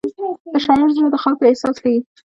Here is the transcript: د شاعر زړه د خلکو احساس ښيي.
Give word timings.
د 0.51 0.53
شاعر 0.65 0.89
زړه 0.95 1.07
د 1.11 1.15
خلکو 1.23 1.47
احساس 1.49 1.75
ښيي. 1.83 1.97